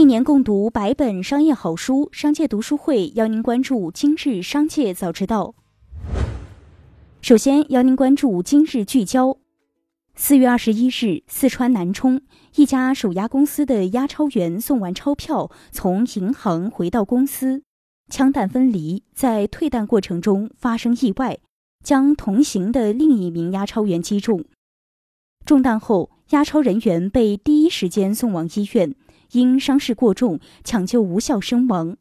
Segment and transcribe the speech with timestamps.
[0.00, 5.54] 一年共读百本商业好书，商界读书会邀您关注今日商界早知道。
[7.20, 9.36] 首先邀您关注今日聚焦。
[10.14, 12.22] 四月二十一日，四川南充
[12.54, 17.62] 一家手押公司的押钞员送完钞票，从银行回到公司，
[18.08, 21.38] 枪弹分离，在退弹过程中发生意外，
[21.84, 24.46] 将同行的另一名押钞员击中。
[25.44, 28.94] 中弹后，押钞人员被第一时间送往医院。
[29.32, 31.96] 因伤势过重，抢救无效身亡。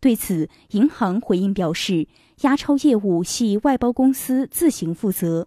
[0.00, 2.06] 对此，银行回应表示，
[2.42, 5.46] 押钞业务系外包公司自行负责。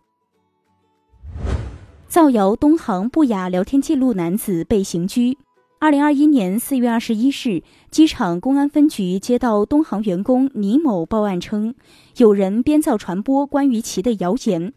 [2.08, 5.38] 造谣东航不雅聊天记录男子被刑拘。
[5.80, 7.62] 二零二一年四月二十一日，
[7.92, 11.76] 机场公安分局接到东航员工倪某报案称，
[12.16, 14.74] 有人编造传播关于其的谣言。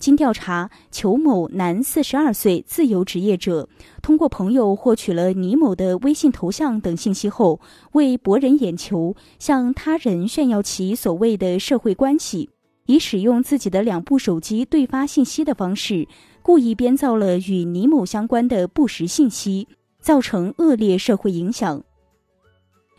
[0.00, 3.68] 经调查，裘某男，四十二岁，自由职业者。
[4.00, 7.60] 通过朋友获取了倪某的微信头像等信息后，
[7.92, 12.48] 为博人眼球，向他人炫耀其所谓的社会关系，
[12.86, 16.08] 以使用自己的两部手机对发信息的方式，
[16.40, 19.68] 故意编造了与倪某相关的不实信息，
[20.00, 21.82] 造成恶劣社会影响。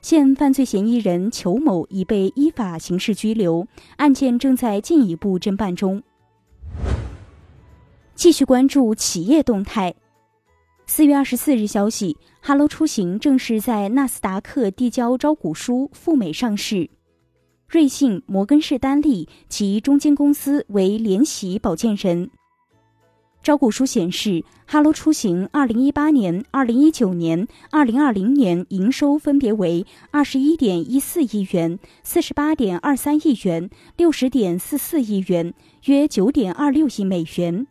[0.03, 3.65] 现犯罪嫌疑人裘某已被依法刑事拘留，
[3.97, 6.03] 案件正在进一步侦办中。
[8.15, 9.95] 继续关注企业动态。
[10.85, 16.89] 四月二十四日消息，哈喽出行正式在纳斯达克递交招股书赴美上市。
[17.67, 22.29] 瑞信、摩根士丹利及中金公司为联席保荐人。
[23.43, 37.65] 招股书显示，哈喽出行二零一八年、二零一九年、二零二零年营收分别为二十一点一四亿元、四十八点二三亿元、六十点四四亿元，约九点二六亿美元。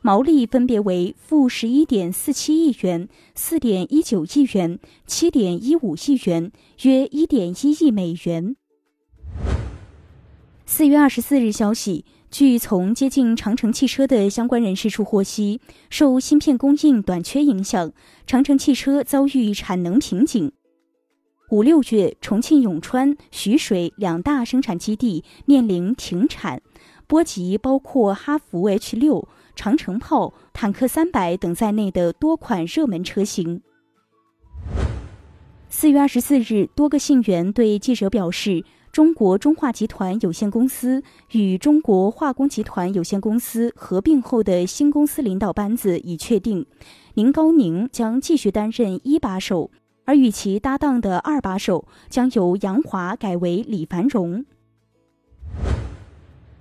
[0.00, 8.54] 毛利分别为负十一点四七亿元、四点一九亿元、七点一五亿元，约一点一亿美元。
[10.64, 17.92] 四月二十四日消息，据从接近长城汽车的相关人士处获悉，受芯片供应短缺影响，
[18.26, 20.52] 长城汽车遭遇产能瓶颈。
[21.50, 26.60] 五六月，重庆永川、徐水两大生产基地面临停产，
[27.06, 29.26] 波及包括哈弗 H 六。
[29.56, 33.60] 长城炮、坦克三百等在内的多款热门车型。
[35.68, 38.64] 四月二十四日，多个信源对记者表示，
[38.98, 46.66] 中国中化集团有限公司与中国化工集团有限公司合并后的新公司领导班子已确定，
[47.14, 49.70] 宁高宁将继续担任一把手，
[50.04, 54.44] 而与其搭档的二把手将由杨华改为李繁荣。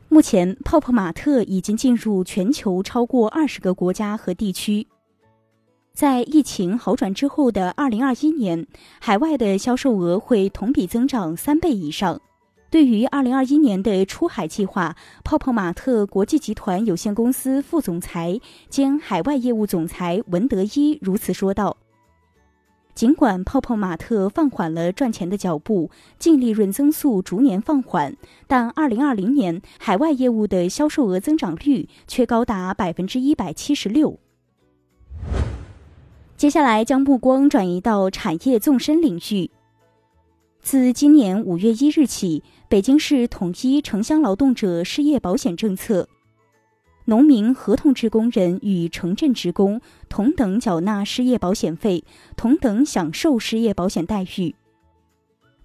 [0.07, 4.85] 目前，泡泡玛特已经进入全球超过二十个国家和地区。
[5.97, 8.67] 在疫情好转之后的二零二一年，
[8.99, 12.21] 海外的销售额会同比增长三倍以上。
[12.69, 21.75] 对于二零二一年的出海计划，泡泡玛特国际集团有限公司副总裁兼海外业务总裁文德一如此说道。
[22.93, 28.15] 尽管泡泡玛特放缓了赚钱的脚步，净利润增速逐年放缓，
[28.45, 34.19] 但2020年海外业务的销售额增长率却高达百分之一百七十六。
[36.37, 39.49] 接下来将目光转移到产业纵深领域。
[40.61, 46.07] 自今年五月一日起，北京市统一城乡劳动者失业保险政策。
[47.05, 52.03] 农民合同制工人与城镇职工同等缴纳失业保险费，
[52.35, 54.53] 同等享受失业保险待遇。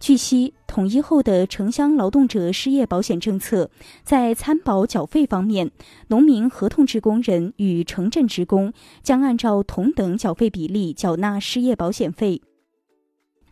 [0.02, 3.70] 据悉，统一后的城乡劳动者失业保险政策，
[4.02, 5.70] 在参保缴费方面，
[6.08, 8.72] 农民合同制工人与城镇职工
[9.04, 12.42] 将按照同等缴费比例缴纳失业保险费。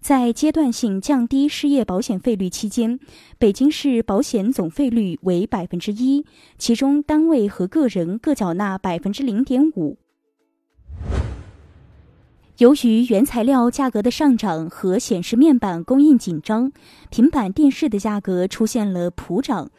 [0.00, 2.98] 在阶段性降低失业保险费率期间，
[3.38, 6.26] 北京市保险总费率为百分之一，
[6.58, 9.98] 其中单位和个人各缴纳百分之零点五。
[12.60, 16.70] 由于原材料价格的上涨和显示面板供应紧张，
[17.08, 19.70] 平板电视的价格出现了普涨。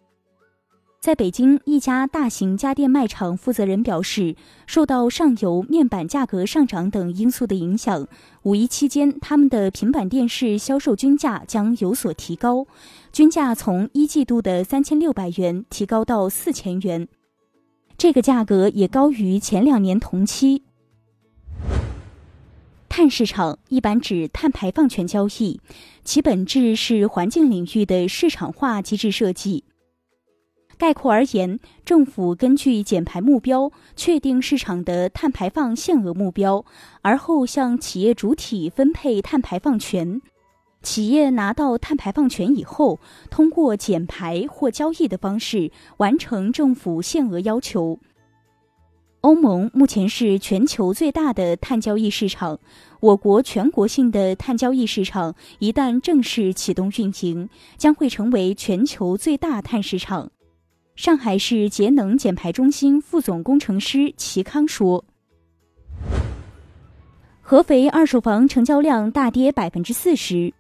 [0.99, 4.35] 在北京一家大型家电卖场负责人表示，
[4.65, 8.07] 受到上游面板价格上涨等因素的影响，
[8.41, 12.65] 五一期间他们的平板电视销售均价将有所提高，
[13.11, 17.07] 均价从一季度的三千六百元提高到四千元，
[17.95, 20.63] 这个价格也高于前两年同期。
[22.91, 25.61] 碳市场一般指碳排放权交易，
[26.03, 29.63] 其本质是环境领域的市场化机制设计。
[30.77, 36.65] 概括而言，政府根据减排目标确定市场的碳排放限额目标，
[37.01, 40.21] 而后向企业主体分配碳排放权。
[40.83, 42.99] 企业拿到碳排放权以后，
[43.29, 47.99] 通过减排或交易的方式完成政府限额要求。
[49.21, 52.59] 欧盟目前是全球最大的碳交易市场，
[52.99, 57.47] 我国全国性的碳交易市场一旦正式启动运行，
[57.77, 60.31] 将会成为全球最大碳市场。
[60.95, 65.05] 上海市节能减排中心副总工程师齐康说
[67.41, 70.51] ：“合肥二手房成交量大跌百分之四十。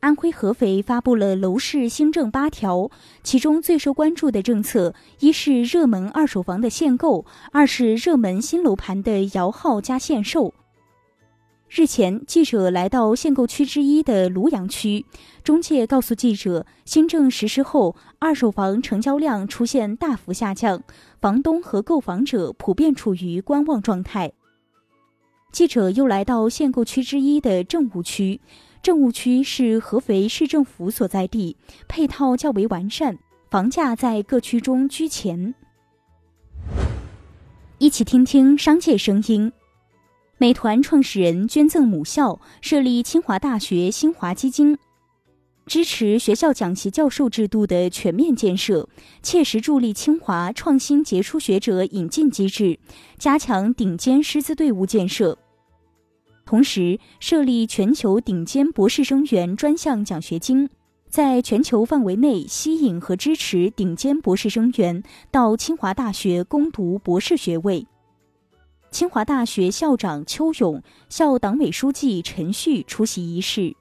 [0.00, 2.90] 安徽合肥发布了楼市新政八条，
[3.22, 10.54] 其中最受关注的政策，一是热门二手房的限购，二是热门新楼盘的摇号加限售。”
[11.68, 15.04] 日前，记者来到限购区之一的庐阳区，
[15.42, 20.80] 中介告诉记者，新政实施后，二手房成交量出现大幅下降，
[21.20, 24.32] 房东和购房者普遍处于观望状态。
[25.52, 28.40] 记者又来到限购区之一的政务区，
[28.82, 31.56] 政务区是合肥市政府所在地，
[31.88, 33.18] 配套较为完善，
[33.50, 35.54] 房价在各区中居前。
[37.78, 39.52] 一起听听商界声音。
[40.38, 44.76] 美团创始人捐赠母校，设立清华大学新华基金，
[45.66, 48.88] 支持学校讲习教授制度的全面建设，
[49.20, 52.78] 切实助力清华创新杰出学者引进机制，
[53.18, 55.36] 加强顶尖师资队伍建设。
[56.44, 60.70] 同时，设立全球顶尖博士生源专项奖学金，
[61.08, 65.02] 在全球范围内吸引和支持顶尖博士生源
[65.32, 67.84] 到清华大学攻读博士学位。
[68.92, 73.74] 清华大学校长邱勇、校党委书记陈旭出席仪式。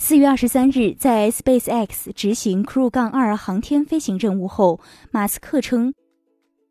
[0.00, 4.78] 四月二十三日，在 SpaceX 执行 Crew- 杠二航天飞行任务后，
[5.10, 5.92] 马斯克称，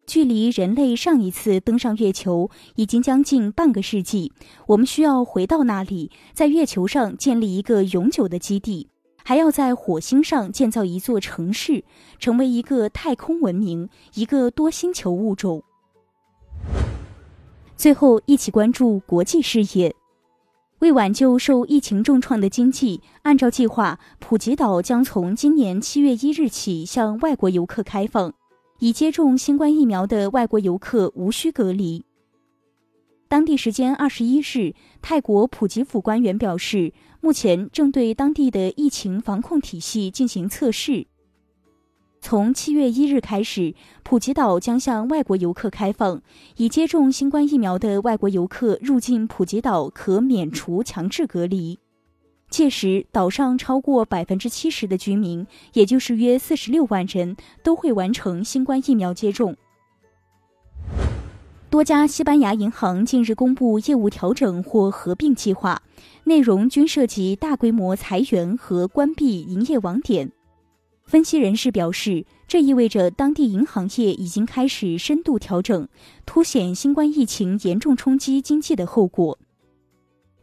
[0.08, 4.32] 距离人类上一次登上月球已经将近半个世纪，
[4.68, 8.88] 我们需要回到那里，在月球上建立一个永久的基地，
[9.26, 11.84] 还要在火星上建造一座城市，
[12.18, 15.62] 成为一个太空文明，一个多星球物种。
[17.76, 19.94] 最后，一起关注国际事业。
[20.80, 28.32] 为挽救受疫情重创的经济，按照计划，普吉岛将从今年七月一日起向外国游客开放，
[28.80, 32.06] 已接种新冠疫苗的外国游客无需隔离。
[33.28, 41.08] 当地时间二十一日，泰国普吉府官员表示，目前正对当地的疫情防控体系进行测试。
[42.20, 43.74] 从七月一日开始，
[44.04, 46.22] 普吉岛将向外国游客开放。
[46.58, 51.80] 已接种新冠疫苗的外国游客入境普吉岛可免除强制隔离。
[52.50, 59.56] 届时，岛上超过百分之七十的居民，也就是约四十六万人，都会完成新冠疫苗接种。
[61.70, 65.82] 多家西班牙银行近日公布业务调整或合并计划，
[66.24, 70.32] 内容均涉及大规模裁员和关闭营业网点。
[71.08, 75.88] 分析人士表示，这意味着当地银行业已经开始深度调整，
[76.26, 79.40] 凸显新冠疫情严重冲击经济的后果。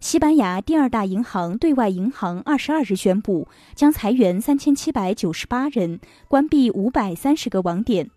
[0.00, 8.10] 西班牙第二大银行对外银行二十二日宣布，将裁员三千七百九十八人，关闭五百三十个网点。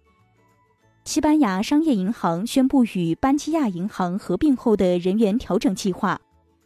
[1.03, 6.21] 西班牙商业银行宣布与班基亚银行合并后的人员调整计划，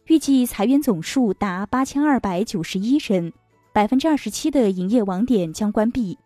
[0.06, 3.32] 预计裁员总数达八千二百九十一人。
[3.72, 6.18] 百分之二十七的营业网点将关闭。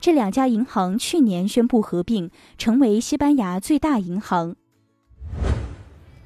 [0.00, 4.54] 这两家银行去年宣布合并，成为西班牙最大银行。